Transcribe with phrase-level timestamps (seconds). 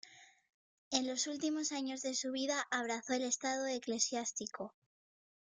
[0.89, 4.73] En los últimos años de su vida abrazó el estado eclesiástico.